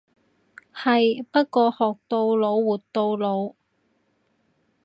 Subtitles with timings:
[0.73, 3.53] 係，不過學到老活到老。